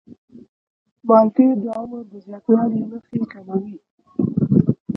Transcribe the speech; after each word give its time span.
مالټې 1.07 1.45
د 1.61 1.63
عمر 1.77 2.03
د 2.11 2.13
زیاتوالي 2.25 2.81
نښې 2.89 3.21
کموي. 3.31 3.75